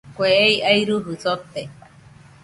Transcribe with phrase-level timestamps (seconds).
[0.15, 1.61] Kue ei airɨjɨ sote.